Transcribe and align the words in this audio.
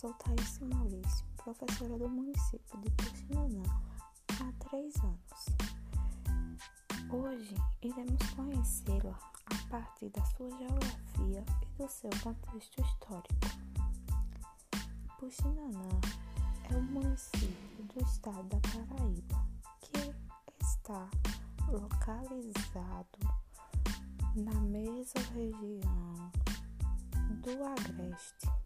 sou 0.00 0.14
Thaís 0.14 0.58
Maurício, 0.60 1.26
professora 1.36 1.98
do 1.98 2.08
município 2.08 2.80
de 2.80 2.90
Puxinanã 2.92 3.62
há 4.40 4.68
três 4.70 4.94
anos. 5.04 5.46
Hoje 7.10 7.54
iremos 7.82 8.22
conhecê-la 8.34 9.18
a 9.44 9.68
partir 9.68 10.08
da 10.08 10.24
sua 10.24 10.48
geografia 10.56 11.44
e 11.60 11.82
do 11.82 11.86
seu 11.86 12.08
contexto 12.22 12.80
histórico. 12.80 13.34
Puxinanã 15.18 16.00
é 16.70 16.76
um 16.76 16.82
município 16.82 17.84
do 17.84 18.02
estado 18.02 18.48
da 18.48 18.60
Paraíba 18.70 19.46
que 19.82 20.14
está 20.64 21.10
localizado 21.68 23.18
na 24.34 24.54
mesorregião 24.62 26.32
do 27.42 27.64
Agreste 27.66 28.59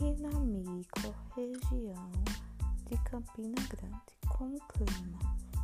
e 0.00 0.12
na 0.22 0.30
micro-região 0.30 2.10
de 2.88 2.96
Campina 2.98 3.56
Grande, 3.68 4.12
com 4.28 4.44
um 4.44 4.58
clima 4.68 5.18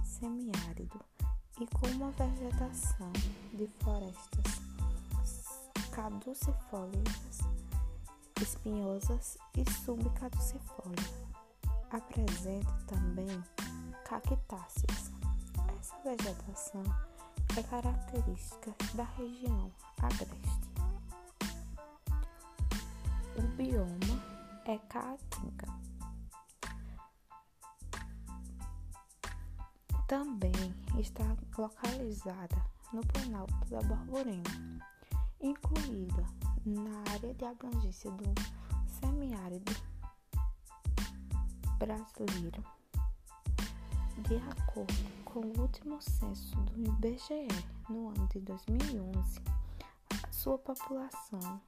semiárido 0.05 1.01
e 1.61 1.67
com 1.67 1.87
uma 1.89 2.11
vegetação 2.11 3.13
de 3.53 3.69
florestas 3.79 4.61
caducifólias, 5.93 7.39
espinhosas 8.43 9.39
e 9.57 9.71
subcaducifólias. 9.71 11.15
Apresenta 11.91 12.73
também 12.89 13.45
cactáceas. 14.05 15.13
Essa 15.79 15.97
vegetação 16.03 16.83
é 17.57 17.63
característica 17.63 18.75
da 18.95 19.05
região 19.05 19.71
agreste. 20.03 20.74
O 23.37 23.43
bioma 23.57 24.23
é 24.65 24.79
caatinga. 24.79 25.67
Também 30.07 30.53
está 30.99 31.25
localizada 31.59 32.65
no 32.93 33.01
Planalto 33.07 33.55
da 33.69 33.81
Borborema, 33.83 34.45
incluída 35.41 36.25
na 36.65 37.13
área 37.13 37.35
de 37.35 37.45
abrangência 37.45 38.11
do 38.13 38.35
semiárido 39.01 39.73
brasileiro. 41.79 42.63
De 44.29 44.37
acordo 44.37 44.95
com 45.25 45.41
o 45.41 45.61
último 45.61 46.01
censo 46.01 46.57
do 46.57 46.81
IBGE, 46.81 47.49
no 47.89 48.09
ano 48.09 48.29
de 48.29 48.39
2011, 48.41 49.41
a 50.23 50.33
sua 50.33 50.57
população 50.57 51.61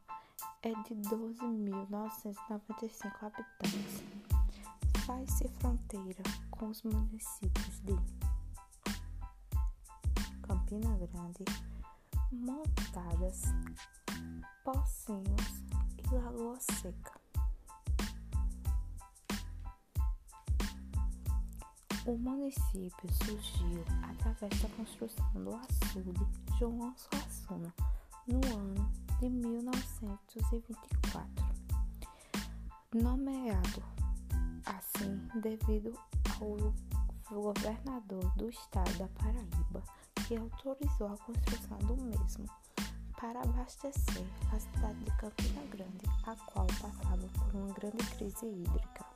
é 0.63 0.71
de 0.83 0.95
12.995 1.09 3.23
habitantes. 3.23 4.03
Faz-se 5.07 5.49
fronteira 5.61 6.23
com 6.51 6.69
os 6.69 6.83
municípios 6.83 7.81
de 7.81 7.97
Campina 10.43 10.95
Grande, 10.97 11.45
Montadas, 12.33 13.43
Pocinhos 14.65 15.63
e 15.99 16.03
Lagoa 16.15 16.59
Seca. 16.61 17.15
O 22.07 22.17
município 22.17 23.13
surgiu 23.25 23.85
através 24.03 24.63
da 24.63 24.69
construção 24.71 25.31
do 25.35 25.55
açude 25.57 26.27
João 26.59 26.95
Suassuna 26.97 27.75
no 28.29 28.41
ano 28.57 29.06
de 29.21 29.29
1924, 29.31 31.47
nomeado 32.95 33.83
assim 34.67 35.19
devido 35.41 35.99
ao 36.39 36.75
governador 37.31 38.31
do 38.37 38.51
estado 38.51 38.93
da 38.99 39.09
Paraíba, 39.09 39.83
que 40.27 40.37
autorizou 40.37 41.09
a 41.09 41.17
construção 41.19 41.79
do 41.79 41.97
mesmo 41.97 42.45
para 43.19 43.41
abastecer 43.41 44.27
a 44.53 44.61
cidade 44.61 45.03
de 45.05 45.11
Campina 45.17 45.63
Grande, 45.71 46.05
a 46.27 46.37
qual 46.37 46.67
passava 46.67 47.27
por 47.39 47.55
uma 47.55 47.73
grande 47.73 48.05
crise 48.17 48.45
hídrica. 48.47 49.07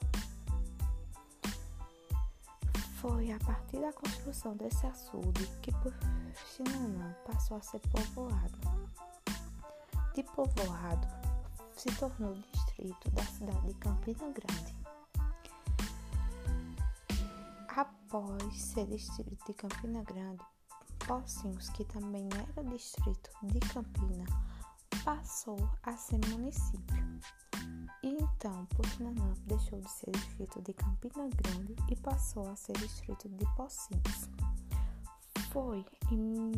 Foi 2.96 3.30
a 3.32 3.38
partir 3.40 3.80
da 3.80 3.92
construção 3.92 4.56
desse 4.56 4.86
açude 4.86 5.46
que 5.62 5.70
Puxinanã 5.72 7.14
passou 7.26 7.58
a 7.58 7.62
ser 7.62 7.80
povoado 7.80 8.79
de 10.14 10.22
povoado 10.24 11.06
se 11.76 11.90
tornou 11.96 12.34
distrito 12.34 13.10
da 13.10 13.22
cidade 13.24 13.68
de 13.68 13.74
Campina 13.74 14.30
Grande. 14.32 14.76
Após 17.68 18.60
ser 18.60 18.86
distrito 18.86 19.44
de 19.46 19.54
Campina 19.54 20.02
Grande, 20.02 20.44
Pocinhos, 21.06 21.70
que 21.70 21.84
também 21.84 22.28
era 22.34 22.68
distrito 22.68 23.30
de 23.44 23.60
Campina, 23.60 24.24
passou 25.04 25.56
a 25.82 25.96
ser 25.96 26.20
município. 26.28 27.20
E 28.02 28.08
então, 28.08 28.66
Puxinanã 28.66 29.34
deixou 29.46 29.80
de 29.80 29.90
ser 29.90 30.10
distrito 30.10 30.60
de 30.62 30.72
Campina 30.72 31.28
Grande 31.28 31.76
e 31.90 31.96
passou 31.96 32.48
a 32.50 32.56
ser 32.56 32.72
distrito 32.78 33.28
de 33.28 33.44
Pocinhos. 33.54 34.28
Foi 35.52 35.84
em 36.10 36.52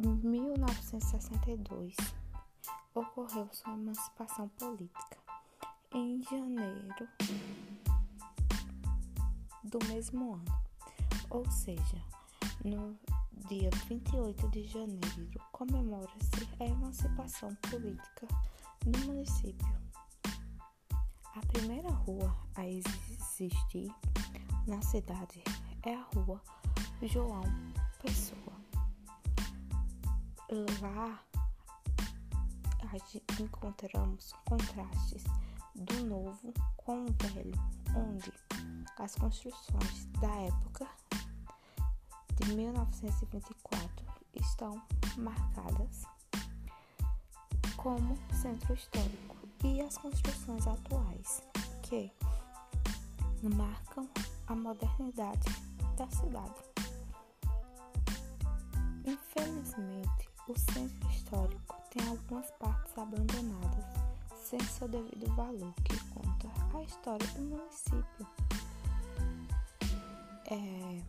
mil 0.00 0.16
1962 0.16 1.94
ocorreu 2.94 3.48
sua 3.52 3.74
emancipação 3.74 4.48
política. 4.48 5.18
Em 5.92 6.22
janeiro 6.22 7.08
do 9.64 9.78
mesmo 9.88 10.34
ano, 10.34 10.62
ou 11.28 11.48
seja, 11.50 12.02
no 12.64 12.98
dia 13.48 13.70
28 13.88 14.48
de 14.48 14.66
janeiro, 14.68 15.40
comemora-se 15.52 16.48
a 16.60 16.64
emancipação 16.64 17.54
política 17.56 18.26
no 18.86 19.06
município. 19.06 19.68
A 21.36 21.46
primeira 21.52 21.90
rua 21.90 22.34
a 22.54 22.66
existir 22.66 23.92
na 24.66 24.80
cidade 24.80 25.42
é 25.82 25.94
a 25.94 26.02
Rua 26.14 26.40
João 27.02 27.42
Pessoa 28.00 28.49
Lá 30.80 31.20
encontramos 33.40 34.32
contrastes 34.44 35.22
do 35.76 36.04
novo 36.06 36.52
com 36.76 37.04
o 37.04 37.14
velho, 37.22 37.52
onde 37.94 38.32
as 38.98 39.14
construções 39.14 40.06
da 40.20 40.34
época 40.40 40.88
de 42.34 42.52
1924 42.52 44.06
estão 44.34 44.82
marcadas 45.18 46.02
como 47.76 48.18
centro 48.34 48.74
histórico 48.74 49.36
e 49.62 49.80
as 49.80 49.96
construções 49.98 50.66
atuais 50.66 51.44
que 51.82 52.10
marcam 53.54 54.08
a 54.48 54.56
modernidade 54.56 55.46
da 55.96 56.10
cidade. 56.10 56.69
O 60.50 60.58
centro 60.58 61.08
histórico 61.10 61.76
tem 61.90 62.08
algumas 62.08 62.50
partes 62.52 62.98
abandonadas, 62.98 63.84
sem 64.42 64.58
seu 64.58 64.88
devido 64.88 65.32
valor, 65.36 65.72
que 65.84 65.96
conta 66.06 66.48
a 66.76 66.82
história 66.82 67.26
do 67.28 67.42
município. 67.42 68.26
É, 70.46 71.02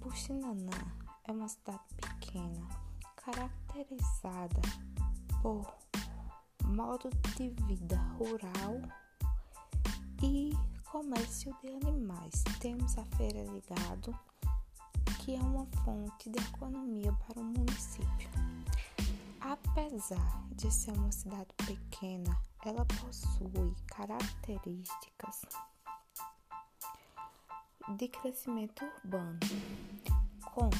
Puxinanã 0.00 0.78
é 1.24 1.32
uma 1.32 1.46
cidade 1.46 1.82
pequena, 1.98 2.68
caracterizada 3.16 4.62
por 5.42 5.74
modo 6.64 7.10
de 7.36 7.50
vida 7.66 7.98
rural 8.16 8.80
e 10.22 10.56
comércio 10.90 11.54
de 11.60 11.68
animais. 11.86 12.42
Temos 12.60 12.96
a 12.96 13.04
feira 13.16 13.44
de 13.44 13.60
gado, 13.68 14.18
que 15.18 15.34
é 15.34 15.40
uma 15.40 15.66
fonte 15.84 16.30
de 16.30 16.38
economia 16.38 17.12
para 17.12 17.40
o 17.40 17.44
município. 17.44 18.30
Apesar 19.40 20.46
de 20.52 20.70
ser 20.70 20.92
uma 20.92 21.10
cidade 21.10 21.48
pequena, 21.66 22.38
ela 22.64 22.84
possui 22.84 23.74
características 23.86 25.42
de 27.96 28.08
crescimento 28.08 28.84
urbano, 28.84 29.38
como 30.54 30.70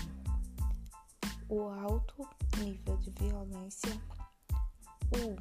o 1.48 1.68
alto 1.68 2.28
nível 2.58 2.96
de 2.98 3.10
violência, 3.10 4.00
o 5.10 5.34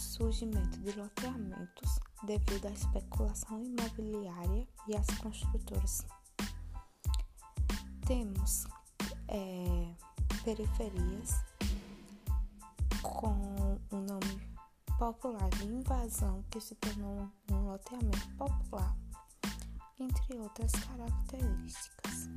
surgimento 0.00 0.78
de 0.80 0.92
loteamentos 0.92 2.00
devido 2.24 2.66
à 2.66 2.70
especulação 2.70 3.62
imobiliária 3.62 4.66
e 4.88 4.96
às 4.96 5.06
construtoras. 5.18 6.06
Temos 8.06 8.64
é, 9.28 9.94
periferias, 10.44 11.42
com 13.02 13.78
o 13.90 13.96
nome 13.96 14.52
popular 14.98 15.48
de 15.50 15.66
invasão, 15.66 16.44
que 16.50 16.60
se 16.60 16.74
tornou 16.76 17.28
um 17.50 17.66
loteamento 17.66 18.28
popular, 18.36 18.96
entre 19.98 20.36
outras 20.38 20.72
características. 20.72 22.28